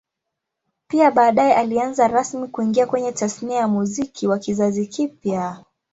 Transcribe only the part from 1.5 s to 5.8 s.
alianza rasmi kuingia kwenye Tasnia ya Muziki wa kizazi kipya